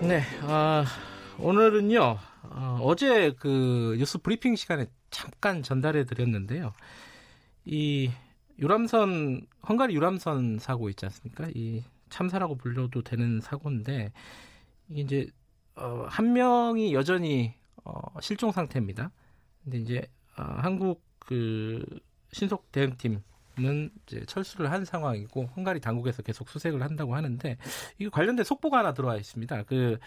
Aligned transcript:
네, 0.00 0.22
어, 0.42 0.84
오늘은요, 1.38 2.18
어, 2.50 2.94
제 2.96 3.32
그 3.38 3.96
뉴스 3.98 4.18
브리핑 4.18 4.54
시간에 4.56 4.86
잠깐 5.10 5.62
전달해 5.62 6.04
드렸는데요. 6.04 6.72
이 7.64 8.10
유람선, 8.58 9.46
헝가리 9.68 9.94
유람선 9.94 10.58
사고 10.58 10.88
있지 10.88 11.04
않습니까? 11.06 11.48
이 11.54 11.82
참사라고 12.10 12.56
불려도 12.56 13.02
되는 13.02 13.40
사고인데, 13.40 14.12
이제, 14.90 15.28
어, 15.74 16.06
한 16.08 16.32
명이 16.32 16.94
여전히, 16.94 17.54
어, 17.84 18.00
실종 18.20 18.52
상태입니다. 18.52 19.10
근데 19.64 19.78
이제, 19.78 20.06
어, 20.38 20.42
한국 20.42 21.02
그 21.18 21.84
신속 22.32 22.70
대응팀 22.72 23.22
는 23.58 23.90
이제 24.06 24.24
철수를 24.26 24.70
한 24.70 24.84
상황이고 24.84 25.50
헝가리 25.56 25.80
당국에서 25.80 26.22
계속 26.22 26.48
수색을 26.48 26.82
한다고 26.82 27.14
하는데 27.14 27.56
이거 27.98 28.10
관련된 28.10 28.44
속보가 28.44 28.78
하나 28.78 28.94
들어와 28.94 29.16
있습니다. 29.16 29.64
그 29.64 29.98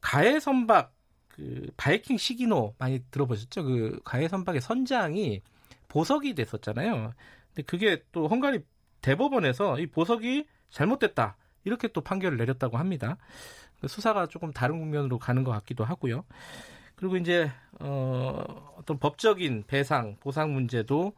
가해 0.00 0.38
선박 0.38 0.92
그 1.28 1.66
바이킹 1.76 2.16
시기노 2.18 2.74
많이 2.78 3.02
들어보셨죠? 3.10 3.64
그 3.64 4.00
가해 4.04 4.28
선박의 4.28 4.60
선장이 4.60 5.42
보석이 5.88 6.34
됐었잖아요. 6.34 7.14
근데 7.48 7.62
그게 7.62 8.02
또 8.12 8.28
헝가리 8.28 8.60
대법원에서 9.00 9.80
이 9.80 9.86
보석이 9.86 10.46
잘못됐다 10.70 11.36
이렇게 11.64 11.88
또 11.88 12.00
판결을 12.00 12.36
내렸다고 12.36 12.76
합니다. 12.76 13.16
그 13.80 13.88
수사가 13.88 14.26
조금 14.26 14.52
다른 14.52 14.78
국면으로 14.78 15.18
가는 15.18 15.44
것 15.44 15.50
같기도 15.52 15.84
하고요. 15.84 16.24
그리고 16.94 17.16
이제 17.16 17.50
어, 17.80 18.74
어떤 18.78 18.98
법적인 18.98 19.64
배상 19.66 20.16
보상 20.20 20.52
문제도 20.52 21.12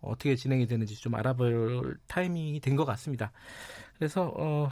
어떻게 0.00 0.36
진행이 0.36 0.66
되는지 0.66 0.96
좀 0.96 1.14
알아볼 1.14 1.98
타이밍이 2.06 2.60
된 2.60 2.76
것 2.76 2.84
같습니다. 2.84 3.32
그래서 3.98 4.32
어, 4.36 4.70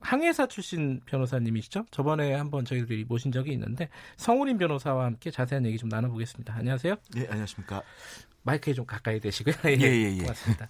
항해사 0.00 0.46
출신 0.48 1.00
변호사님이시죠? 1.06 1.86
저번에 1.90 2.34
한번 2.34 2.64
저희들이 2.64 3.04
모신 3.04 3.30
적이 3.32 3.52
있는데 3.52 3.88
성우림 4.16 4.58
변호사와 4.58 5.04
함께 5.04 5.30
자세한 5.30 5.66
얘기 5.66 5.78
좀 5.78 5.88
나눠보겠습니다. 5.88 6.54
안녕하세요. 6.54 6.96
예, 7.16 7.26
안녕하십니까. 7.28 7.82
마이크에 8.42 8.74
좀 8.74 8.86
가까이 8.86 9.20
대시고요. 9.20 9.54
예, 9.66 9.76
예, 9.80 9.86
예. 9.86 10.16
예. 10.16 10.18
고맙습니다. 10.18 10.68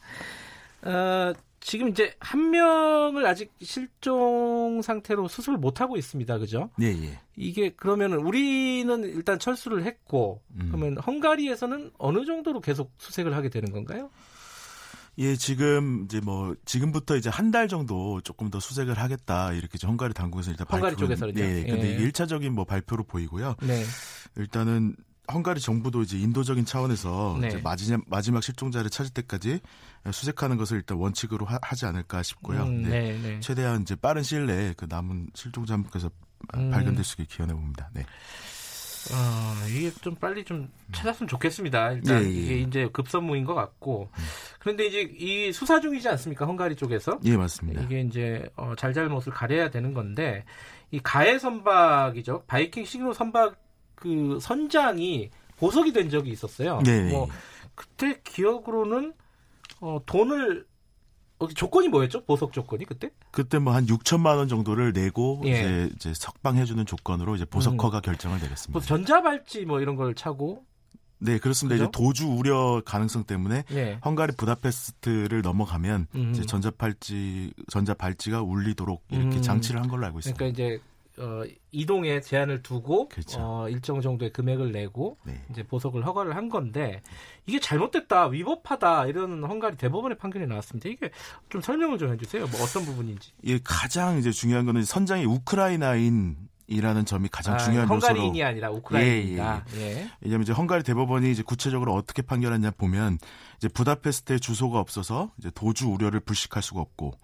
어, 0.82 1.32
지금 1.60 1.88
이제 1.88 2.14
한 2.20 2.50
명을 2.50 3.26
아직 3.26 3.52
실종 3.60 4.80
상태로 4.82 5.28
수습을 5.28 5.58
못 5.58 5.80
하고 5.80 5.96
있습니다. 5.96 6.38
그죠? 6.38 6.70
네, 6.78 6.86
예. 7.02 7.20
이게 7.36 7.70
그러면은 7.70 8.18
우리는 8.18 9.04
일단 9.04 9.38
철수를 9.38 9.84
했고 9.84 10.40
음. 10.54 10.68
그러면 10.68 10.98
헝가리에서는 10.98 11.92
어느 11.98 12.24
정도로 12.24 12.60
계속 12.60 12.92
수색을 12.98 13.34
하게 13.34 13.50
되는 13.50 13.72
건가요? 13.72 14.10
예, 15.18 15.36
지금 15.36 16.04
이제 16.06 16.20
뭐 16.20 16.54
지금부터 16.64 17.16
이제 17.16 17.28
한 17.28 17.50
달 17.50 17.68
정도 17.68 18.20
조금 18.22 18.48
더 18.48 18.58
수색을 18.58 18.96
하겠다 18.96 19.52
이렇게 19.52 19.72
이제 19.74 19.86
헝가리 19.86 20.14
당국에서 20.14 20.52
일단 20.52 20.66
헝가리 20.70 20.92
발표 20.92 20.96
쪽에서는 21.00 21.34
네, 21.34 21.64
근데 21.66 22.00
예. 22.00 22.08
1차적인 22.08 22.48
뭐 22.50 22.64
발표로 22.64 23.04
보이고요. 23.04 23.56
네. 23.62 23.82
일단은 24.36 24.94
헝가리 25.32 25.60
정부도 25.60 26.02
이제 26.02 26.18
인도적인 26.18 26.64
차원에서 26.64 27.38
네. 27.40 27.48
이제 27.48 27.60
마지막, 27.62 28.02
마지막 28.08 28.42
실종자를 28.42 28.90
찾을 28.90 29.12
때까지 29.12 29.60
수색하는 30.10 30.56
것을 30.56 30.78
일단 30.78 30.98
원칙으로 30.98 31.46
하, 31.46 31.74
지 31.74 31.86
않을까 31.86 32.22
싶고요. 32.22 32.64
음, 32.64 32.82
네, 32.82 33.18
네. 33.22 33.40
최대한 33.40 33.82
이제 33.82 33.94
빠른 33.94 34.22
시일 34.22 34.46
내에 34.46 34.74
그 34.76 34.86
남은 34.88 35.28
실종자 35.34 35.74
한 35.74 35.82
분께서 35.82 36.10
음. 36.54 36.70
발견될 36.70 37.04
수 37.04 37.20
있게 37.20 37.34
기원해 37.34 37.54
봅니다. 37.54 37.90
네. 37.92 38.04
어, 39.12 39.68
이게 39.68 39.90
좀 40.02 40.14
빨리 40.14 40.44
좀 40.44 40.68
찾았으면 40.92 41.26
좋겠습니다. 41.28 41.92
일단 41.92 42.22
예, 42.22 42.26
예. 42.26 42.30
이게 42.30 42.58
이제 42.58 42.88
급선무인 42.92 43.44
것 43.44 43.54
같고 43.54 44.10
음. 44.12 44.24
그런데 44.58 44.86
이제 44.86 45.00
이 45.18 45.52
수사 45.52 45.80
중이지 45.80 46.06
않습니까? 46.10 46.44
헝가리 46.44 46.76
쪽에서 46.76 47.18
예 47.24 47.36
맞습니다. 47.36 47.82
이게 47.82 48.02
이제 48.02 48.48
어, 48.56 48.74
잘잘못을 48.76 49.32
가려야 49.32 49.70
되는 49.70 49.94
건데 49.94 50.44
이 50.90 51.00
가해 51.00 51.38
선박이죠 51.38 52.44
바이킹 52.46 52.84
시긴 52.84 53.14
선박 53.14 53.56
그 54.00 54.38
선장이 54.40 55.30
보석이 55.58 55.92
된 55.92 56.10
적이 56.10 56.30
있었어요. 56.30 56.80
네. 56.84 57.10
뭐 57.10 57.28
그때 57.74 58.20
기억으로는 58.24 59.12
어, 59.80 60.00
돈을 60.06 60.66
어, 61.38 61.48
조건이 61.48 61.88
뭐였죠? 61.88 62.24
보석 62.24 62.52
조건이 62.52 62.84
그때? 62.84 63.10
그때 63.30 63.58
뭐 63.58 63.72
한 63.74 63.86
6천만 63.86 64.36
원 64.36 64.48
정도를 64.48 64.92
내고 64.92 65.40
예. 65.44 65.50
이제, 65.50 65.90
이제 65.94 66.12
석방해주는 66.14 66.84
조건으로 66.86 67.36
이제 67.36 67.44
보석허가 67.44 67.98
음. 67.98 68.02
결정을 68.02 68.40
내렸습니다. 68.40 68.72
뭐 68.72 68.80
전자발찌 68.80 69.64
뭐 69.64 69.80
이런 69.80 69.96
걸 69.96 70.14
차고 70.14 70.64
네, 71.22 71.38
그렇습니다. 71.38 71.74
그죠? 71.76 71.84
이제 71.84 71.90
도주 71.92 72.26
우려 72.28 72.82
가능성 72.84 73.24
때문에 73.24 73.64
예. 73.72 73.98
헝가리 74.04 74.34
부다페스트를 74.36 75.42
넘어가면 75.42 76.06
음. 76.14 76.30
이제 76.30 76.44
전자발찌 76.46 77.52
전자발찌가 77.70 78.40
울리도록 78.42 79.04
이렇게 79.10 79.36
음. 79.36 79.42
장치를 79.42 79.80
한 79.80 79.88
걸로 79.88 80.06
알고 80.06 80.18
있습니다. 80.20 80.38
그러니까 80.38 80.62
이제 80.62 80.80
어, 81.20 81.44
이동에 81.70 82.20
제한을 82.20 82.62
두고 82.62 83.08
그렇죠. 83.08 83.38
어, 83.40 83.68
일정 83.68 84.00
정도의 84.00 84.32
금액을 84.32 84.72
내고 84.72 85.18
네. 85.24 85.44
이제 85.50 85.62
보석을 85.62 86.06
허가를 86.06 86.34
한 86.34 86.48
건데 86.48 87.02
이게 87.46 87.60
잘못됐다 87.60 88.28
위법하다 88.28 89.06
이런 89.06 89.44
헝가리 89.44 89.76
대법원의 89.76 90.18
판결이 90.18 90.46
나왔습니다. 90.46 90.88
이게 90.88 91.10
좀 91.50 91.60
설명을 91.60 91.98
좀 91.98 92.12
해주세요. 92.12 92.46
뭐 92.46 92.62
어떤 92.62 92.84
부분인지. 92.84 93.32
예, 93.44 93.58
가장 93.62 94.18
이제 94.18 94.30
중요한 94.32 94.64
거는 94.64 94.84
선장이 94.84 95.24
우크라이나인 95.26 96.36
이라는 96.66 97.04
점이 97.04 97.28
가장 97.28 97.56
아, 97.56 97.58
중요한 97.58 97.88
헝가리인이 97.88 98.28
요소로. 98.38 98.46
아니라 98.48 98.70
우크라이나다. 98.70 99.66
예, 99.74 99.80
예. 99.80 99.82
예. 99.82 100.10
왜냐하면 100.20 100.44
이제 100.44 100.52
헝가리 100.52 100.84
대법원이 100.84 101.30
이제 101.30 101.42
구체적으로 101.42 101.94
어떻게 101.94 102.22
판결했냐 102.22 102.70
보면 102.72 103.18
이제 103.56 103.68
부다페스트에 103.68 104.38
주소가 104.38 104.78
없어서 104.78 105.32
이제 105.38 105.50
도주 105.52 105.88
우려를 105.88 106.20
불식할 106.20 106.62
수가 106.62 106.80
없고 106.80 107.14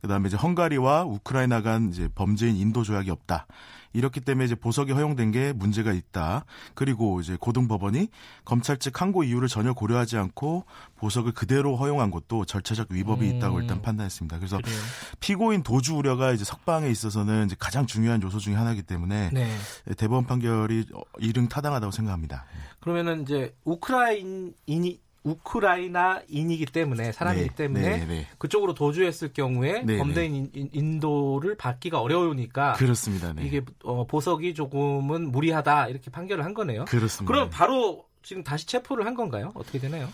그다음에 0.00 0.28
이제 0.28 0.36
헝가리와 0.36 1.04
우크라이나 1.04 1.62
간 1.62 1.90
이제 1.90 2.08
범죄인 2.14 2.56
인도 2.56 2.82
조약이 2.82 3.10
없다. 3.10 3.46
이렇기 3.92 4.20
때문에 4.20 4.44
이제 4.44 4.54
보석이 4.54 4.92
허용된 4.92 5.30
게 5.32 5.52
문제가 5.52 5.92
있다. 5.92 6.44
그리고 6.74 7.20
이제 7.20 7.36
고등법원이 7.40 8.08
검찰 8.44 8.78
측 8.78 9.00
항고 9.00 9.24
이유를 9.24 9.48
전혀 9.48 9.72
고려하지 9.72 10.18
않고 10.18 10.64
보석을 10.96 11.32
그대로 11.32 11.76
허용한 11.76 12.10
것도 12.10 12.44
절차적 12.44 12.88
위법이 12.90 13.28
음. 13.28 13.36
있다고 13.36 13.60
일단 13.60 13.82
판단했습니다. 13.82 14.38
그래서 14.38 14.58
그래요. 14.58 14.78
피고인 15.20 15.62
도주 15.62 15.96
우려가 15.96 16.32
이제 16.32 16.44
석방에 16.44 16.88
있어서는 16.90 17.46
이제 17.46 17.56
가장 17.58 17.86
중요한 17.86 18.22
요소 18.22 18.38
중의 18.38 18.58
하나이기 18.58 18.82
때문에 18.82 19.30
네. 19.32 19.50
대법원 19.96 20.26
판결이 20.26 20.84
이릉 21.20 21.48
타당하다고 21.48 21.90
생각합니다. 21.90 22.44
그러면은 22.80 23.22
이제 23.22 23.54
우크라이나인이 23.64 25.00
우크라이나인이기 25.28 26.66
때문에 26.66 27.12
사람이기 27.12 27.48
네, 27.50 27.54
때문에 27.54 27.98
네, 27.98 28.06
네. 28.06 28.26
그쪽으로 28.38 28.74
도주했을 28.74 29.32
경우에 29.32 29.82
네, 29.82 29.98
범죄인 29.98 30.50
인, 30.52 30.70
인도를 30.72 31.56
받기가 31.56 32.00
어려우니까 32.00 32.74
그렇습니다. 32.74 33.32
네. 33.32 33.44
이게 33.44 33.62
어, 33.84 34.06
보석이 34.06 34.54
조금은 34.54 35.30
무리하다 35.30 35.88
이렇게 35.88 36.10
판결을 36.10 36.44
한 36.44 36.54
거네요. 36.54 36.84
그렇습니다. 36.86 37.32
그럼 37.32 37.50
바로 37.50 38.06
지금 38.22 38.42
다시 38.42 38.66
체포를 38.66 39.06
한 39.06 39.14
건가요? 39.14 39.52
어떻게 39.54 39.78
되나요? 39.78 40.08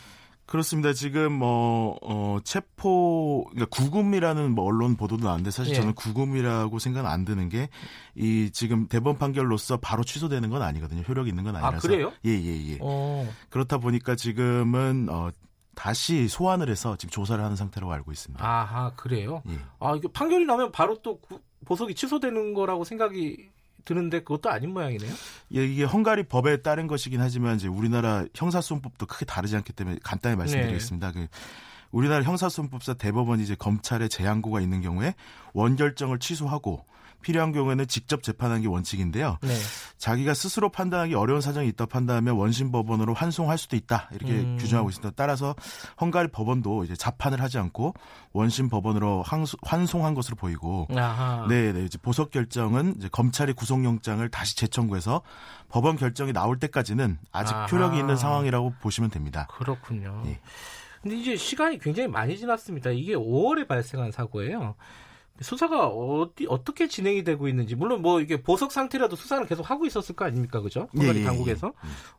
그렇습니다. 0.47 0.93
지금 0.93 1.33
뭐 1.33 1.97
어, 2.03 2.39
체포 2.45 3.45
그러니까 3.51 3.67
구금이라는 3.77 4.55
뭐 4.55 4.65
언론 4.67 4.97
보도도 4.97 5.25
나왔는데 5.25 5.51
사실 5.51 5.73
예. 5.73 5.77
저는 5.79 5.95
구금이라고 5.95 6.79
생각은 6.79 7.09
안 7.11 7.25
드는 7.25 7.49
게 7.49 7.69
이 8.17 8.51
지금 8.53 8.87
대법원 8.87 9.19
판결로서 9.19 9.79
바로 9.79 10.05
취소되는 10.05 10.49
건 10.51 10.63
아니거든요. 10.63 11.03
효력이 11.03 11.31
있는 11.31 11.43
건 11.45 11.57
아니라서. 11.57 11.77
아 11.77 11.81
그래요? 11.81 12.13
예 12.25 12.31
예 12.31 12.73
예. 12.75 12.79
어. 12.81 13.29
그렇다 13.51 13.79
보니까 13.79 14.15
지금은 14.15 15.09
어 15.11 15.31
다시 15.75 16.29
소환을 16.29 16.69
해서 16.71 16.97
지금 16.97 17.11
조사를 17.11 17.43
하는 17.43 17.57
상태라고 17.57 17.93
알고 17.93 18.13
있습니다. 18.13 18.45
아하 18.47 18.93
그래요? 18.95 19.43
예. 19.49 19.59
아 19.81 19.95
이게 19.97 20.07
판결이 20.13 20.45
나면 20.45 20.71
바로 20.71 20.97
또 21.03 21.19
구- 21.19 21.41
보석이 21.65 21.95
취소되는 21.97 22.55
거라고 22.55 22.85
생각이 22.85 23.49
드는데 23.85 24.21
그것도 24.21 24.51
아닌 24.51 24.73
모양이네요. 24.73 25.13
예, 25.55 25.65
이게 25.65 25.85
헝가리 25.85 26.25
법에 26.25 26.63
따른 26.63 26.87
것이긴 26.87 27.21
하지만 27.21 27.57
이제 27.57 27.69
우리나라 27.69 28.25
형사소송법도 28.35 29.07
크게 29.07 29.25
다르지 29.25 29.57
않기 29.57 29.73
때문에 29.73 29.99
간단히 30.03 30.37
말씀드리겠습니다. 30.37 31.13
그 31.13 31.27
우리나라 31.91 32.25
형사소송법사 32.25 32.95
대법원이 32.95 33.43
이제 33.43 33.55
검찰의 33.55 34.09
재항고가 34.09 34.61
있는 34.61 34.81
경우에 34.81 35.15
원결정을 35.53 36.19
취소하고 36.19 36.85
필요한 37.25 37.53
경우에는 37.53 37.89
직접 37.89 38.23
재판하는 38.23 38.63
게 38.63 38.69
원칙인데요. 38.69 39.39
네. 39.41 39.55
자기가 39.97 40.35
스스로 40.35 40.69
판단하기 40.69 41.15
어려운 41.15 41.41
사정이 41.41 41.67
있다 41.69 41.87
판단하면 41.87 42.37
원심 42.37 42.71
법원으로 42.71 43.15
환송할 43.15 43.57
수도 43.57 43.75
있다 43.77 44.11
이렇게 44.13 44.33
음. 44.33 44.59
규정하고 44.61 44.91
있습니다. 44.91 45.15
따라서 45.17 45.55
헝가리 46.01 46.29
법원도 46.29 46.85
이제 46.85 46.95
자판을 46.95 47.41
하지 47.41 47.59
않고 47.59 47.95
원심 48.33 48.69
법원으로 48.69 49.23
항소, 49.23 49.57
환송한 49.63 50.15
것으로 50.15 50.37
보이고 50.37 50.87
아하. 50.95 51.47
네, 51.49 51.73
네. 51.73 51.85
이제 51.85 51.97
보석 51.97 52.31
결정은 52.31 52.95
이제 52.99 53.09
검찰이 53.11 53.55
구속영장을 53.55 54.29
다시 54.29 54.57
재청구해서 54.57 55.23
법원 55.71 55.97
결정이 55.97 56.33
나올 56.33 56.59
때까지는 56.59 57.19
아직 57.33 57.55
아하. 57.55 57.67
표력이 57.67 57.99
있는 57.99 58.17
상황이라고 58.17 58.75
보시면 58.81 59.11
됩니다. 59.11 59.49
그렇군요. 59.51 60.23
예. 60.27 60.39
근데 61.03 61.17
이제 61.17 61.37
시간이 61.37 61.79
굉장히 61.79 62.09
많이 62.09 62.37
지났습니다. 62.37 62.91
이게 62.91 63.15
5월에 63.15 63.67
발생한 63.67 64.11
사고예요. 64.13 64.75
수사가 65.41 65.89
어디 65.89 66.47
어떻게 66.49 66.87
진행이 66.87 67.25
되고 67.25 67.49
있는지 67.49 67.75
물론 67.75 68.03
뭐 68.03 68.21
이게 68.21 68.41
보석 68.41 68.71
상태라도 68.71 69.17
수사는 69.17 69.47
계속 69.47 69.69
하고 69.69 69.85
있었을 69.85 70.15
거 70.15 70.25
아닙니까, 70.25 70.61
그죠? 70.61 70.89
헝가리 70.97 71.19
예, 71.19 71.23
예, 71.23 71.25
당국에서 71.25 71.73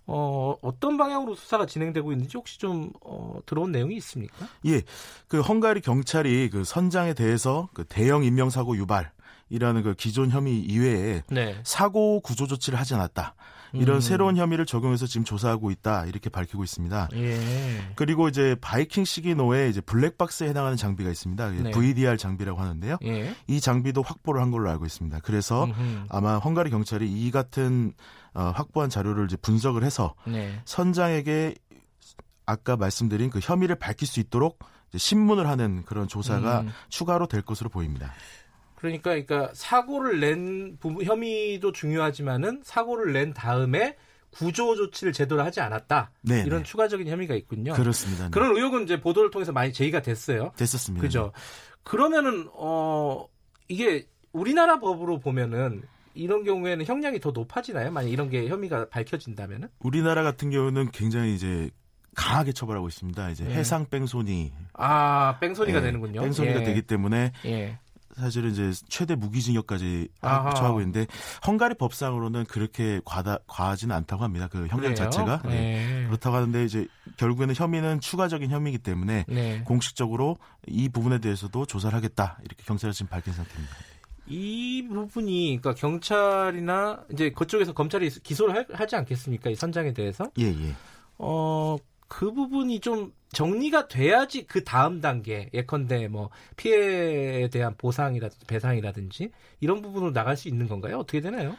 어 0.06 0.56
어떤 0.62 0.98
방향으로 0.98 1.36
수사가 1.36 1.66
진행되고 1.66 2.12
있는지 2.12 2.38
혹시 2.38 2.60
좀 2.60 2.92
어, 3.02 3.40
들어온 3.46 3.72
내용이 3.72 3.96
있습니까? 3.98 4.48
예, 4.66 4.82
그 5.28 5.40
헝가리 5.40 5.82
경찰이 5.82 6.50
그 6.50 6.64
선장에 6.66 7.14
대해서 7.14 7.70
그 7.74 7.86
대형 7.86 8.24
인명 8.24 8.50
사고 8.50 8.76
유발 8.76 9.12
이라는 9.50 9.84
그 9.84 9.94
기존 9.94 10.30
혐의 10.30 10.60
이외에 10.60 11.24
네. 11.30 11.56
사고 11.64 12.20
구조 12.20 12.48
조치를 12.48 12.78
하지 12.78 12.96
않았다. 12.96 13.36
이런 13.76 13.98
음. 13.98 14.02
새로운 14.02 14.38
혐의를 14.38 14.66
적용해서 14.66 15.08
지금 15.08 15.24
조사하고 15.24 15.72
있다. 15.72 16.06
이렇게 16.06 16.30
밝히고 16.30 16.64
있습니다. 16.64 17.10
예. 17.14 17.92
그리고 17.96 18.28
이제 18.28 18.56
바이킹 18.62 19.06
시기노에 19.06 19.70
이제 19.70 19.82
블랙박스에 19.82 20.50
해당하는 20.50 20.78
장비가 20.78 21.10
있습니다. 21.10 21.50
네. 21.52 21.72
VDR 21.72 22.18
장비라고 22.18 22.60
하는데요. 22.60 22.98
예. 23.04 23.36
이 23.48 23.60
장비도 23.60 24.02
확보를 24.02 24.42
한 24.42 24.52
걸로 24.52 24.70
알고 24.70 24.86
있습니다. 24.86 25.20
그래서 25.24 25.66
음흠. 25.66 26.06
아마 26.10 26.38
헝가리 26.38 26.70
경찰이 26.70 27.12
이 27.12 27.32
같은 27.32 27.94
어, 28.34 28.52
확보한 28.56 28.90
자료를 28.90 29.26
이제 29.26 29.38
분석을 29.38 29.84
해서 29.84 30.14
네. 30.28 30.62
선장에게 30.66 31.56
아까 32.46 32.78
말씀드린 32.78 33.30
그 33.30 33.40
혐의를 33.42 33.76
밝힐 33.76 34.08
수 34.08 34.20
있도록 34.20 34.60
이제 34.90 34.98
신문을 34.98 35.48
하는 35.48 35.84
그런 35.86 36.08
조사가 36.08 36.62
음. 36.62 36.70
추가로 36.90 37.28
될 37.28 37.42
것으로 37.42 37.70
보입니다. 37.70 38.14
그러니까 38.86 39.12
그러니까 39.12 39.52
사고를 39.54 40.20
낸 40.20 40.78
부분 40.80 41.06
혐의도 41.06 41.72
중요하지만은 41.72 42.62
사고를 42.64 43.14
낸 43.14 43.34
다음에 43.34 43.96
구조 44.32 44.76
조치를 44.76 45.14
제대로 45.14 45.42
하지 45.44 45.62
않았다. 45.62 46.12
네, 46.22 46.44
이런 46.46 46.60
네. 46.60 46.64
추가적인 46.64 47.08
혐의가 47.08 47.36
있군요. 47.36 47.74
그렇습니다. 47.74 48.26
네. 48.26 48.30
그런 48.32 48.56
의혹은 48.56 48.84
이제 48.84 49.00
보도를 49.00 49.32
통해서 49.32 49.52
많이 49.52 49.72
제기가 49.72 50.02
됐어요. 50.02 50.52
됐었습니다. 50.58 51.02
그죠? 51.02 51.32
그러면은 51.84 52.50
어 52.54 53.28
이게 53.68 54.08
우리나라 54.34 54.80
법으로 54.80 55.20
보면은 55.20 55.84
이런 56.14 56.44
경우에는 56.44 56.86
형량이 56.86 57.20
더 57.20 57.32
높아지나요? 57.32 57.92
만약 57.92 58.10
이런 58.10 58.30
게 58.30 58.48
혐의가 58.48 58.90
밝혀진다면은? 58.90 59.70
우리나라 59.80 60.24
같은 60.24 60.50
경우는 60.50 60.92
굉장히 60.92 61.36
이제 61.36 61.70
강하게 62.16 62.54
처벌하고 62.54 62.88
있습니다. 62.88 63.30
이제 63.30 63.44
네. 63.44 63.56
해상 63.56 63.86
뺑소니 63.90 64.52
아, 64.74 65.38
뺑소니가 65.40 65.80
예, 65.80 65.82
되는군요. 65.84 66.22
뺑소니가 66.22 66.62
예. 66.62 66.64
되기 66.64 66.82
때문에 66.82 67.32
예. 67.46 67.78
사실은 68.18 68.52
이제 68.52 68.72
최대 68.88 69.16
무기징역까지 69.16 70.08
아하. 70.22 70.54
처하고 70.54 70.80
있는데 70.82 71.06
헝가리 71.46 71.76
법상으로는 71.76 72.46
그렇게 72.46 73.02
과다 73.04 73.38
과하지는 73.48 73.96
않다고 73.96 74.24
합니다. 74.24 74.48
그 74.50 74.60
형량 74.68 74.94
그래요? 74.94 74.96
자체가 74.96 75.42
네. 75.46 76.02
예. 76.04 76.08
그렇다고 76.08 76.36
하는데 76.38 76.64
이제 76.64 76.88
결국에는 77.18 77.54
혐의는 77.56 78.00
추가적인 78.00 78.50
혐의이기 78.52 78.80
때문에 78.80 79.26
네. 79.28 79.62
공식적으로 79.66 80.38
이 80.68 80.88
부분에 80.90 81.20
대해서도 81.20 81.66
조사를 81.66 81.96
하겠다 81.96 82.38
이렇게 82.44 82.64
경찰이 82.66 82.94
지금 82.94 83.10
밝힌 83.10 83.34
상태입니다. 83.34 83.76
이 84.28 84.88
부분이 84.90 85.60
그러니까 85.62 85.74
경찰이나 85.80 87.00
이제 87.12 87.30
그쪽에서 87.32 87.74
검찰이 87.74 88.10
기소를 88.10 88.56
할- 88.56 88.66
하지 88.74 88.96
않겠습니까? 88.96 89.50
이 89.52 89.56
선장에 89.56 89.94
대해서 89.94 90.26
예 90.40 90.46
예. 90.46 90.74
어 91.18 91.78
그 92.08 92.32
부분이 92.34 92.80
좀 92.82 93.12
정리가 93.32 93.88
돼야지 93.88 94.46
그 94.48 94.64
다음 94.64 95.02
단계 95.02 95.50
예컨대 95.54 96.08
뭐 96.08 96.30
피해에 96.56 97.50
대한 97.50 97.76
보상이라든지 97.78 98.46
배상이라든지 98.46 99.32
이런 99.60 99.82
부분으로 99.82 100.14
나갈 100.14 100.38
수 100.38 100.48
있는 100.48 100.68
건가요? 100.68 101.00
어떻게 101.00 101.20
되나요? 101.22 101.56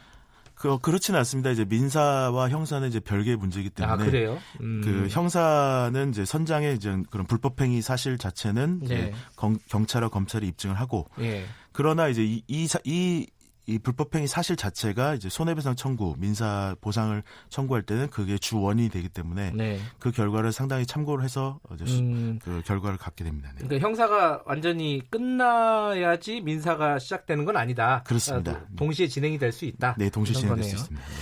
그 0.55 0.79
그렇지는 0.79 1.19
않습니다. 1.19 1.51
이제 1.51 1.65
민사와 1.65 2.49
형사는 2.49 2.87
이제 2.87 2.99
별개의 2.99 3.37
문제이기 3.37 3.69
때문에 3.69 3.93
아 3.93 3.97
그래요? 4.05 4.39
음. 4.59 4.81
그 4.83 5.07
형사는 5.07 6.09
이제 6.09 6.25
선장의 6.25 6.75
이제 6.75 6.97
그런 7.11 7.27
불법행위 7.27 7.81
사실 7.83 8.17
자체는 8.17 8.79
네. 8.79 9.13
경- 9.35 9.59
경찰과 9.69 10.09
검찰이 10.09 10.47
입증을 10.47 10.79
하고 10.79 11.07
예. 11.19 11.45
그러나 11.73 12.07
이제 12.07 12.23
이, 12.25 12.41
이, 12.47 12.65
사- 12.67 12.79
이, 12.85 13.27
이 13.69 13.77
불법행위 13.79 14.27
사실 14.27 14.55
자체가 14.55 15.15
이제 15.15 15.27
손해배상 15.27 15.75
청구, 15.75 16.15
민사 16.17 16.73
보상을 16.79 17.21
청구할 17.49 17.83
때는 17.83 18.09
그게 18.09 18.37
주 18.37 18.61
원인이 18.61 18.87
되기 18.89 19.09
때문에 19.09 19.51
네. 19.51 19.77
그 19.99 20.11
결과를 20.11 20.53
상당히 20.53 20.85
참고를 20.85 21.21
해서 21.25 21.59
수- 21.85 21.99
음. 21.99 22.39
그 22.41 22.61
결과를 22.65 22.97
갖게 22.97 23.25
됩니다. 23.25 23.49
네. 23.57 23.65
그러니까 23.65 23.85
형사가 23.85 24.43
완전히 24.45 25.01
끝나야지 25.09 26.39
민사가 26.39 26.97
시작되는 26.97 27.43
건 27.43 27.57
아니다. 27.57 28.03
그렇습니다. 28.07 28.51
아, 28.53 28.65
동시에 28.77 29.07
진행이 29.07 29.37
될 29.37 29.51
수 29.51 29.65
있다. 29.65 29.95
네, 29.97 30.09
동시 30.09 30.31
이런 30.31 30.41
진행될 30.43 30.63
수 30.63 30.69
거네요. 30.69 30.81
있습니다. 30.83 31.05
네. 31.07 31.13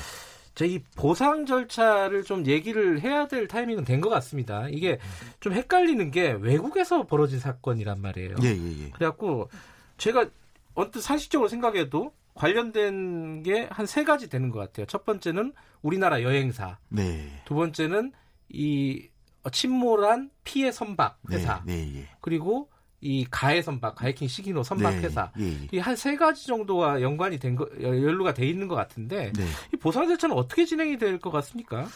저이 0.54 0.84
보상 0.96 1.46
절차를 1.48 2.24
좀 2.24 2.46
얘기를 2.46 3.02
해야 3.02 3.28
될 3.28 3.48
타이밍은 3.48 3.86
된 3.86 4.02
것 4.02 4.10
같습니다. 4.10 4.68
이게 4.70 5.00
좀 5.40 5.54
헷갈리는 5.54 6.12
게 6.12 6.32
외국에서 6.32 7.08
벌어진 7.08 7.40
사건이란 7.40 8.00
말이에요. 8.02 8.36
예, 8.44 8.48
예, 8.50 8.84
예. 8.86 8.90
그래갖고 8.92 9.50
제가 9.98 10.28
언뜻 10.76 11.02
상식적으로 11.02 11.50
생각해도 11.50 12.14
관련된 12.36 13.44
게 13.44 13.68
한 13.72 13.86
세 13.88 14.04
가지 14.04 14.30
되는 14.30 14.50
것 14.50 14.60
같아요. 14.60 14.86
첫 14.86 15.06
번째는 15.06 15.54
우리나라 15.82 16.22
여행사, 16.22 16.78
네. 16.90 17.42
두 17.46 17.56
번째는 17.56 18.12
이 18.50 19.08
침몰한 19.52 20.30
피해 20.44 20.72
선박 20.72 21.20
네, 21.30 21.38
회사, 21.38 21.62
네, 21.66 21.92
예. 21.98 22.10
그리고 22.22 22.70
이 23.02 23.26
가해 23.30 23.62
선박, 23.62 23.96
가해킹 23.96 24.28
시기노 24.28 24.64
선박 24.64 24.96
네, 24.96 25.02
회사. 25.04 25.32
예, 25.40 25.44
예. 25.46 25.68
이한 25.72 25.96
세 25.96 26.16
가지 26.16 26.48
정도가 26.48 27.02
연관이 27.02 27.38
된 27.38 27.56
거, 27.56 27.68
연루가 27.80 28.34
돼 28.34 28.48
있는 28.48 28.68
것 28.68 28.76
같은데 28.76 29.32
네. 29.34 29.44
이 29.74 29.78
보상 29.78 30.08
절차는 30.08 30.36
어떻게 30.36 30.66
진행이 30.66 30.98
될 30.98 31.20
것 31.20 31.30
같습니까? 31.32 31.88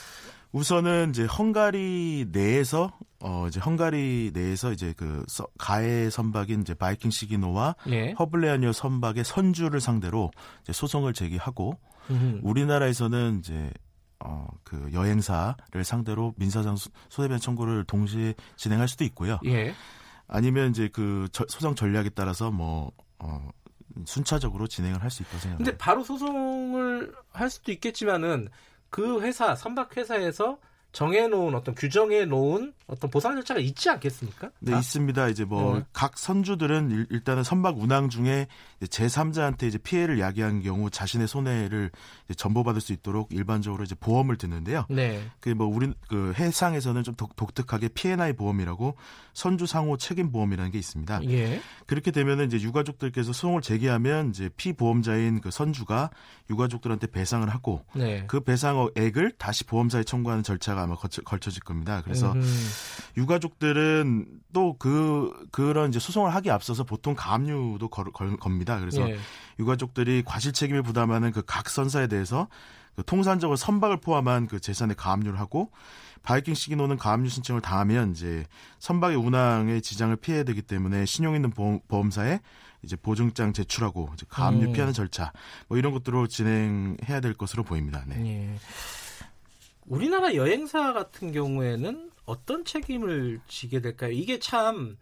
우선은 0.51 1.11
이제 1.11 1.25
헝가리 1.25 2.27
내에서 2.31 2.97
어 3.21 3.45
이제 3.47 3.59
헝가리 3.59 4.31
내에서 4.33 4.71
이제 4.71 4.93
그 4.97 5.23
서- 5.27 5.47
가해 5.57 6.09
선박인 6.09 6.61
이제 6.61 6.73
바이킹 6.73 7.11
시기노와 7.11 7.75
예. 7.89 8.11
허블레아니오 8.13 8.71
선박의 8.71 9.23
선주를 9.25 9.79
상대로 9.81 10.31
이제 10.63 10.73
소송을 10.73 11.13
제기하고 11.13 11.77
음. 12.09 12.39
우리나라에서는 12.43 13.39
이제 13.39 13.71
어 14.19 14.47
그 14.63 14.89
여행사를 14.93 15.83
상대로 15.83 16.33
민사상 16.37 16.75
소- 16.75 16.91
손해배상 17.09 17.39
청구를 17.39 17.83
동시에 17.85 18.35
진행할 18.55 18.87
수도 18.87 19.03
있고요. 19.05 19.39
예. 19.45 19.73
아니면 20.27 20.69
이제 20.71 20.89
그 20.91 21.27
저- 21.31 21.45
소송 21.47 21.73
전략에 21.75 22.09
따라서 22.09 22.51
뭐 22.51 22.91
어, 23.19 23.49
순차적으로 24.05 24.67
진행을 24.67 25.01
할 25.01 25.09
수 25.09 25.23
있다고 25.23 25.37
근데 25.37 25.43
생각합니다. 25.49 25.77
바로 25.83 26.03
소송을 26.03 27.13
할 27.31 27.49
수도 27.49 27.71
있겠지만은 27.71 28.49
그 28.89 29.21
회사 29.21 29.55
선박 29.55 29.95
회사에서 29.97 30.59
정해놓은 30.91 31.53
어떤 31.53 31.75
규정해 31.75 32.25
놓은 32.25 32.73
어떤 32.87 33.11
보상 33.11 33.35
절차가 33.35 33.59
있지 33.59 33.89
않겠습니까? 33.91 34.49
네, 34.59 34.71
다? 34.71 34.79
있습니다. 34.79 35.27
이제 35.29 35.45
뭐 35.45 35.77
네. 35.77 35.85
각 35.93 36.17
선주들은 36.17 36.89
일- 36.89 37.07
일단은 37.11 37.43
선박 37.43 37.77
운항 37.77 38.09
중에 38.09 38.47
제3자한테 38.81 39.63
이제 39.67 39.77
피해를 39.77 40.19
야기한 40.19 40.61
경우 40.63 40.89
자신의 40.89 41.27
손해를 41.27 41.91
전보받을 42.35 42.81
수 42.81 42.91
있도록 42.93 43.31
일반적으로 43.31 43.83
이제 43.83 43.93
보험을 43.99 44.37
드는데요. 44.37 44.85
네. 44.89 45.21
그뭐 45.41 45.67
우리 45.67 45.93
그 46.07 46.33
해상에서는 46.37 47.03
좀 47.03 47.15
독, 47.15 47.35
독특하게 47.35 47.89
P&I 47.89 48.33
보험이라고 48.33 48.95
선주 49.33 49.67
상호 49.67 49.95
책임 49.97 50.31
보험이라는 50.31 50.71
게 50.71 50.79
있습니다. 50.79 51.21
예. 51.29 51.61
그렇게 51.85 52.09
되면은 52.11 52.47
이제 52.47 52.59
유가족들께서 52.59 53.31
소송을 53.31 53.61
제기하면 53.61 54.29
이제 54.29 54.49
피보험자인 54.57 55.41
그 55.41 55.51
선주가 55.51 56.09
유가족들한테 56.49 57.07
배상을 57.07 57.47
하고 57.49 57.85
네. 57.93 58.23
그 58.27 58.39
배상액을 58.41 59.33
다시 59.37 59.63
보험사에 59.65 60.03
청구하는 60.03 60.43
절차가 60.43 60.78
아마 60.81 60.95
거쳐, 60.95 61.21
걸쳐질 61.21 61.63
겁니다. 61.63 62.01
그래서 62.03 62.31
음. 62.33 62.69
유가족들은 63.17 64.25
또 64.53 64.75
그 64.79 65.31
그런 65.51 65.89
이제 65.89 65.99
소송을 65.99 66.33
하기 66.35 66.49
앞서서 66.51 66.83
보통 66.83 67.15
가압류도 67.15 67.89
걸, 67.89 68.11
걸, 68.11 68.37
겁니다. 68.37 68.79
그래서 68.79 69.09
예. 69.09 69.17
유가족들이 69.59 70.23
과실 70.25 70.53
책임을 70.53 70.83
부담하는 70.83 71.31
그 71.31 71.41
각 71.45 71.69
선사에 71.69 72.07
대해서 72.07 72.47
그 72.95 73.03
통산적으로 73.03 73.55
선박을 73.55 73.97
포함한 73.97 74.47
그 74.47 74.59
재산에 74.59 74.93
가압류를 74.93 75.39
하고 75.39 75.71
바이킹 76.23 76.53
시기노는 76.53 76.97
가압류 76.97 77.29
신청을 77.29 77.61
당하면 77.61 78.11
이제 78.11 78.45
선박의 78.79 79.17
운항에 79.17 79.79
지장을 79.79 80.15
피해야 80.17 80.43
되기 80.43 80.61
때문에 80.61 81.05
신용 81.05 81.35
있는 81.35 81.49
보험, 81.49 81.79
보험사에 81.87 82.39
이제 82.83 82.95
보증장 82.95 83.51
제출하고 83.53 84.11
이제 84.13 84.25
가압류 84.29 84.67
음. 84.67 84.73
피하는 84.73 84.93
절차 84.93 85.31
뭐 85.67 85.77
이런 85.77 85.91
것들로 85.93 86.27
진행해야 86.27 87.19
될 87.21 87.33
것으로 87.33 87.63
보입니다. 87.63 88.03
네. 88.05 88.15
예. 88.25 88.55
우리나라 89.89 90.35
여행사 90.35 90.93
같은 90.93 91.31
경우에는 91.31 92.11
어떤 92.25 92.63
책임을 92.63 93.39
지게 93.47 93.81
될까요? 93.81 94.11
이게 94.11 94.37
참, 94.39 94.97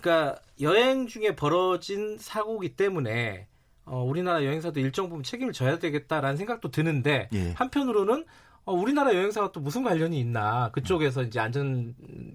그러니까 0.00 0.40
여행 0.60 1.06
중에 1.08 1.34
벌어진 1.34 2.16
사고기 2.18 2.76
때문에 2.76 3.48
어, 3.86 4.02
우리나라 4.02 4.44
여행사도 4.44 4.80
일정 4.80 5.08
부분 5.08 5.24
책임을 5.24 5.52
져야 5.52 5.78
되겠다라는 5.78 6.36
생각도 6.36 6.70
드는데 6.70 7.28
예. 7.34 7.52
한편으로는 7.52 8.24
어, 8.64 8.72
우리나라 8.72 9.12
여행사가 9.14 9.52
또 9.52 9.60
무슨 9.60 9.82
관련이 9.82 10.18
있나 10.18 10.70
그쪽에서 10.72 11.22
이제 11.24 11.38
안전 11.38 11.94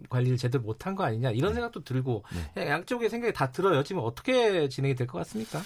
관리를 0.09 0.38
제대로 0.38 0.63
못한 0.63 0.93
거 0.93 1.03
아니냐 1.03 1.31
이런 1.31 1.55
생각도 1.55 1.83
들고 1.83 2.24
네. 2.53 2.69
양쪽의 2.69 3.09
생각이 3.09 3.33
다 3.33 3.51
들어요. 3.51 3.81
지금 3.83 4.03
어떻게 4.03 4.67
진행이 4.69 4.93
될 4.95 5.07
것 5.07 5.17
같습니까? 5.19 5.59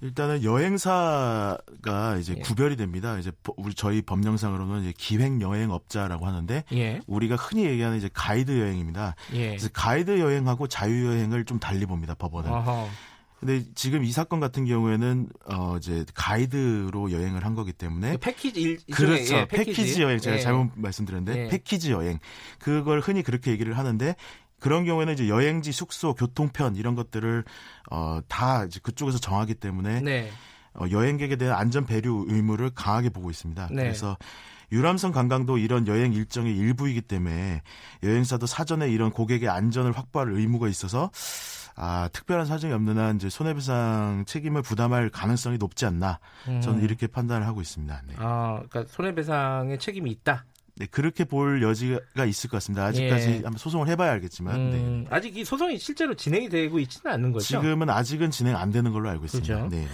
일단은 0.00 0.42
여행사가 0.42 2.16
이제 2.20 2.34
예. 2.36 2.40
구별이 2.42 2.76
됩니다. 2.76 3.18
이제 3.18 3.30
버- 3.42 3.54
우리 3.56 3.74
저희 3.74 4.02
법령상으로는 4.02 4.82
이제 4.82 4.92
기획 4.96 5.40
여행업자라고 5.40 6.26
하는데 6.26 6.64
예, 6.72 7.00
우리가 7.06 7.36
흔히 7.36 7.64
얘기하는 7.64 7.96
이제 7.98 8.08
가이드 8.12 8.58
여행입니다. 8.60 9.14
예. 9.34 9.48
그래서 9.48 9.68
가이드 9.72 10.18
여행하고 10.20 10.66
자유 10.68 11.06
여행을 11.06 11.44
좀 11.44 11.58
달리 11.58 11.86
봅니다. 11.86 12.14
법원은. 12.14 12.50
어허. 12.50 12.88
근데 13.40 13.62
지금 13.74 14.04
이 14.04 14.10
사건 14.10 14.40
같은 14.40 14.64
경우에는 14.64 15.28
어 15.46 15.76
이제 15.76 16.06
가이드로 16.14 17.12
여행을 17.12 17.44
한 17.44 17.54
거기 17.54 17.72
때문에 17.74 18.16
패키지 18.16 18.60
일, 18.60 18.78
그렇죠. 18.90 19.34
예, 19.36 19.46
패키지. 19.46 20.00
여행 20.00 20.18
제가 20.18 20.36
예. 20.36 20.40
잘못 20.40 20.70
말씀드렸는데 20.76 21.44
예. 21.44 21.48
패키지 21.48 21.92
여행 21.92 22.18
그걸 22.58 23.00
흔히 23.00 23.22
그렇게 23.22 23.50
얘기를 23.50 23.76
하는데 23.76 24.16
그런 24.64 24.86
경우에는 24.86 25.12
이제 25.12 25.28
여행지, 25.28 25.72
숙소, 25.72 26.14
교통편 26.14 26.76
이런 26.76 26.94
것들을 26.94 27.44
어 27.90 28.20
다 28.28 28.64
이제 28.64 28.80
그쪽에서 28.82 29.18
정하기 29.18 29.56
때문에 29.56 30.00
네. 30.00 30.30
어, 30.72 30.86
여행객에 30.90 31.36
대한 31.36 31.58
안전 31.58 31.84
배려 31.84 32.10
의무를 32.26 32.70
강하게 32.70 33.10
보고 33.10 33.30
있습니다. 33.30 33.68
네. 33.70 33.82
그래서 33.82 34.16
유람선 34.72 35.12
관광도 35.12 35.58
이런 35.58 35.86
여행 35.86 36.14
일정의 36.14 36.56
일부이기 36.56 37.02
때문에 37.02 37.60
여행사도 38.02 38.46
사전에 38.46 38.88
이런 38.88 39.10
고객의 39.10 39.50
안전을 39.50 39.92
확보할 39.92 40.30
의무가 40.32 40.68
있어서 40.68 41.10
아, 41.76 42.08
특별한 42.14 42.46
사정이 42.46 42.72
없는 42.72 42.96
한 42.96 43.16
이제 43.16 43.28
손해배상 43.28 44.24
책임을 44.26 44.62
부담할 44.62 45.10
가능성이 45.10 45.58
높지 45.58 45.84
않나 45.84 46.20
저는 46.46 46.78
음. 46.78 46.84
이렇게 46.84 47.06
판단을 47.06 47.46
하고 47.46 47.60
있습니다. 47.60 48.02
네. 48.08 48.14
아, 48.16 48.62
그러니까 48.70 48.90
손해배상의 48.90 49.78
책임이 49.78 50.10
있다. 50.10 50.46
네, 50.76 50.86
그렇게 50.86 51.24
볼 51.24 51.62
여지가 51.62 52.24
있을 52.24 52.50
것 52.50 52.56
같습니다. 52.56 52.84
아직까지 52.86 53.28
예. 53.28 53.34
한번 53.34 53.56
소송을 53.56 53.88
해봐야 53.88 54.12
알겠지만 54.12 54.70
네. 54.70 54.76
음, 54.76 55.06
아직 55.08 55.36
이 55.36 55.44
소송이 55.44 55.78
실제로 55.78 56.14
진행이 56.14 56.48
되고 56.48 56.78
있지는 56.80 57.12
않는 57.14 57.32
거죠. 57.32 57.46
지금은 57.46 57.88
아직은 57.90 58.30
진행 58.30 58.56
안 58.56 58.70
되는 58.70 58.92
걸로 58.92 59.08
알고 59.08 59.24
있습니다. 59.26 59.54
그렇죠. 59.54 59.68
네, 59.68 59.82
네. 59.82 59.88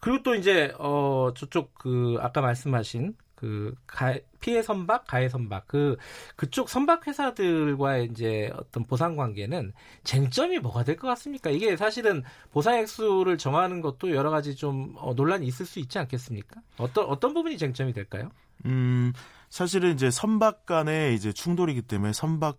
그리고 0.00 0.22
또 0.22 0.34
이제 0.34 0.72
어 0.78 1.30
저쪽 1.36 1.74
그 1.74 2.16
아까 2.20 2.40
말씀하신 2.40 3.14
그 3.40 3.74
가, 3.86 4.14
피해 4.40 4.62
선박, 4.62 5.06
가해 5.06 5.30
선박 5.30 5.66
그 5.66 5.96
그쪽 6.36 6.68
선박 6.68 7.06
회사들과의 7.06 8.08
이제 8.10 8.52
어떤 8.54 8.84
보상 8.84 9.16
관계는 9.16 9.72
쟁점이 10.04 10.58
뭐가 10.58 10.84
될 10.84 10.96
것 10.96 11.08
같습니까? 11.08 11.48
이게 11.48 11.74
사실은 11.78 12.22
보상 12.52 12.74
액수를 12.74 13.38
정하는 13.38 13.80
것도 13.80 14.10
여러 14.14 14.28
가지 14.28 14.54
좀 14.54 14.94
어, 14.98 15.14
논란이 15.14 15.46
있을 15.46 15.64
수 15.64 15.78
있지 15.78 15.98
않겠습니까? 15.98 16.60
어떤 16.76 17.06
어떤 17.06 17.32
부분이 17.32 17.56
쟁점이 17.56 17.94
될까요? 17.94 18.30
음, 18.66 19.14
사실은 19.48 19.94
이제 19.94 20.10
선박 20.10 20.66
간의 20.66 21.14
이제 21.14 21.32
충돌이기 21.32 21.80
때문에 21.82 22.12
선박 22.12 22.58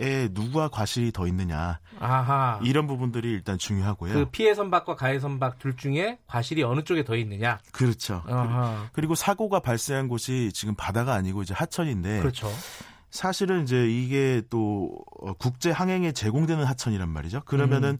에 0.00 0.28
누가 0.28 0.68
과실이 0.68 1.12
더 1.12 1.26
있느냐 1.26 1.78
아하. 1.98 2.58
이런 2.62 2.86
부분들이 2.86 3.30
일단 3.30 3.58
중요하고요. 3.58 4.14
그 4.14 4.24
피해 4.30 4.54
선박과 4.54 4.96
가해 4.96 5.20
선박 5.20 5.58
둘 5.58 5.76
중에 5.76 6.18
과실이 6.26 6.62
어느 6.62 6.82
쪽에 6.82 7.04
더 7.04 7.16
있느냐? 7.16 7.58
그렇죠. 7.70 8.22
아하. 8.26 8.86
그리고 8.92 9.14
사고가 9.14 9.60
발생한 9.60 10.08
곳이 10.08 10.50
지금 10.54 10.74
바다가 10.74 11.14
아니고 11.14 11.42
이제 11.42 11.52
하천인데 11.54 12.20
그렇죠. 12.20 12.50
사실은 13.10 13.64
이제 13.64 13.86
이게 13.88 14.40
또 14.48 14.96
어, 15.20 15.34
국제 15.34 15.70
항행에 15.70 16.12
제공되는 16.12 16.64
하천이란 16.64 17.08
말이죠. 17.08 17.42
그러면은 17.44 17.98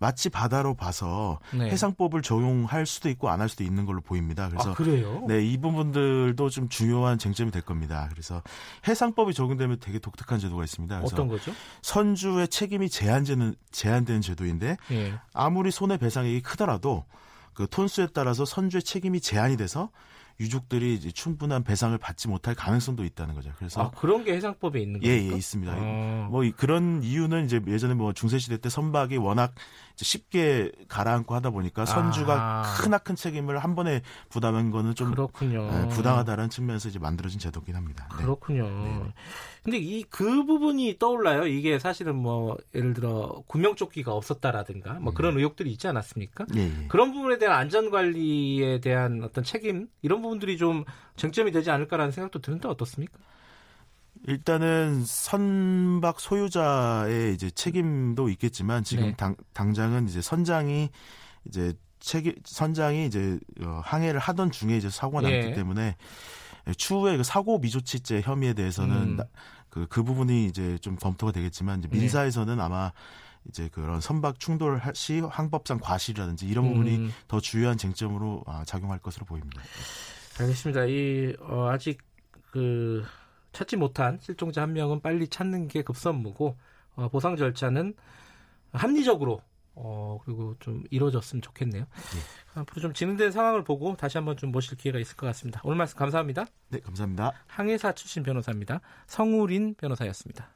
마치 0.00 0.30
바다로 0.30 0.74
봐서 0.74 1.38
음. 1.52 1.58
네. 1.58 1.70
해상법을 1.70 2.22
적용할 2.22 2.86
수도 2.86 3.08
있고 3.10 3.28
안 3.28 3.40
할 3.40 3.48
수도 3.48 3.64
있는 3.64 3.84
걸로 3.86 4.00
보입니다. 4.00 4.48
그래서 4.48 4.72
아, 4.72 4.74
그래요? 4.74 5.24
네, 5.28 5.42
이 5.44 5.56
부분들도 5.58 6.48
좀 6.50 6.68
중요한 6.68 7.18
쟁점이 7.18 7.50
될 7.50 7.62
겁니다. 7.62 8.08
그래서 8.10 8.42
해상법이 8.88 9.32
적용되면 9.34 9.78
되게 9.80 9.98
독특한 9.98 10.38
제도가 10.40 10.64
있습니다. 10.64 10.98
그래서 10.98 11.14
어떤 11.14 11.28
거죠? 11.28 11.52
선주의 11.82 12.48
책임이 12.48 12.88
제한되는 12.90 13.54
제한되는 13.70 14.20
제도인데 14.22 14.76
예. 14.90 15.14
아무리 15.32 15.70
손해 15.70 15.96
배상액이 15.98 16.40
크더라도 16.42 17.04
그 17.54 17.66
톤수에 17.66 18.08
따라서 18.14 18.44
선주의 18.44 18.82
책임이 18.82 19.20
제한이 19.20 19.56
돼서 19.58 19.90
유족들이 20.40 20.98
충분한 21.12 21.62
배상을 21.64 21.96
받지 21.98 22.26
못할 22.26 22.54
가능성도 22.54 23.04
있다는 23.04 23.34
거죠. 23.34 23.52
그래서 23.58 23.82
아, 23.82 23.90
그런 23.90 24.24
게 24.24 24.34
해상법에 24.34 24.80
있는 24.80 25.00
예, 25.04 25.16
겁니까? 25.16 25.32
예, 25.34 25.36
있습니다. 25.38 25.72
아. 25.72 26.28
뭐 26.30 26.44
이- 26.44 26.50
그런 26.52 27.02
이유는 27.02 27.44
이제 27.44 27.60
예전에 27.66 27.92
뭐 27.94 28.12
중세 28.14 28.38
시대 28.38 28.56
때 28.56 28.68
선박이 28.70 29.18
워낙 29.18 29.54
쉽게 29.96 30.72
가라앉고 30.88 31.34
하다 31.34 31.50
보니까 31.50 31.84
선주가 31.84 32.34
아. 32.62 32.62
크나큰 32.78 33.16
책임을 33.16 33.58
한 33.58 33.74
번에 33.74 34.00
부담한 34.30 34.70
거는 34.70 34.94
좀 34.94 35.10
그렇군요. 35.10 35.68
예, 35.70 35.88
부당하다는 35.88 36.48
측면에서 36.48 36.88
이제 36.88 36.98
만들어진 36.98 37.38
제도긴 37.38 37.76
합니다. 37.76 38.08
네. 38.12 38.16
그렇군요. 38.24 38.64
네. 38.68 39.12
근데 39.62 39.76
이 39.78 40.04
그 40.08 40.44
부분이 40.46 40.96
떠올라요. 40.98 41.46
이게 41.46 41.78
사실은 41.78 42.16
뭐 42.16 42.56
예를 42.74 42.94
들어 42.94 43.42
구명조끼가 43.46 44.12
없었다라든가 44.12 44.94
뭐 44.94 45.12
그런 45.12 45.36
의혹들이 45.36 45.70
있지 45.72 45.86
않았습니까? 45.86 46.46
예, 46.56 46.60
예. 46.60 46.86
그런 46.88 47.12
부분에 47.12 47.36
대한 47.38 47.58
안전 47.58 47.90
관리에 47.90 48.80
대한 48.80 49.22
어떤 49.22 49.44
책임 49.44 49.88
이런 50.00 50.22
부분 50.22 50.29
들이 50.38 50.56
좀 50.56 50.84
쟁점이 51.16 51.50
되지 51.50 51.70
않을까라는 51.70 52.12
생각도 52.12 52.40
드는데 52.40 52.68
어떻습니까? 52.68 53.18
일단은 54.26 55.04
선박 55.04 56.20
소유자의 56.20 57.34
이제 57.34 57.50
책임도 57.50 58.28
있겠지만 58.30 58.84
지금 58.84 59.06
네. 59.06 59.14
당, 59.16 59.34
당장은 59.54 60.08
이제 60.08 60.20
선장이 60.20 60.90
이제 61.46 61.72
책임 62.00 62.34
선장이 62.44 63.06
이제 63.06 63.38
어, 63.62 63.80
항해를 63.84 64.20
하던 64.20 64.50
중에 64.50 64.76
이제 64.76 64.90
사고가 64.90 65.28
예. 65.30 65.40
났기 65.40 65.54
때문에 65.54 65.96
추후에 66.76 67.16
그 67.16 67.22
사고 67.22 67.58
미조치죄 67.58 68.20
혐의에 68.22 68.52
대해서는 68.52 68.96
음. 68.96 69.16
나- 69.16 69.24
그, 69.70 69.86
그 69.88 70.02
부분이 70.02 70.46
이제 70.46 70.76
좀 70.78 70.96
검토가 70.96 71.32
되겠지만 71.32 71.78
이제 71.78 71.88
네. 71.88 71.98
민사에서는 71.98 72.60
아마 72.60 72.92
이제 73.48 73.68
그런 73.72 74.00
선박 74.00 74.38
충돌 74.38 74.80
시 74.94 75.20
항법상 75.20 75.78
과실이라든지 75.80 76.46
이런 76.46 76.68
부분이 76.68 76.96
음, 76.96 77.14
더 77.28 77.40
주요한 77.40 77.78
쟁점으로 77.78 78.42
아, 78.46 78.64
작용할 78.66 78.98
것으로 78.98 79.24
보입니다. 79.24 79.62
알겠습니다. 80.40 80.86
이 80.86 81.36
어, 81.40 81.68
아직 81.68 81.98
그 82.50 83.04
찾지 83.52 83.76
못한 83.76 84.18
실종자 84.20 84.62
한 84.62 84.72
명은 84.72 85.00
빨리 85.00 85.28
찾는 85.28 85.68
게 85.68 85.82
급선무고 85.82 86.56
어, 86.94 87.08
보상 87.08 87.36
절차는 87.36 87.94
합리적으로 88.72 89.42
어, 89.74 90.18
그리고 90.24 90.56
좀 90.60 90.84
이루어졌으면 90.90 91.42
좋겠네요. 91.42 91.84
앞으로 92.54 92.80
좀 92.80 92.92
진행된 92.92 93.30
상황을 93.32 93.64
보고 93.64 93.96
다시 93.96 94.18
한번 94.18 94.36
좀 94.36 94.50
모실 94.50 94.76
기회가 94.76 94.98
있을 94.98 95.16
것 95.16 95.26
같습니다. 95.26 95.60
오늘 95.64 95.76
말씀 95.76 95.98
감사합니다. 95.98 96.46
네, 96.68 96.80
감사합니다. 96.80 97.32
항해사 97.46 97.92
출신 97.92 98.22
변호사입니다. 98.22 98.80
성우린 99.06 99.74
변호사였습니다. 99.74 100.50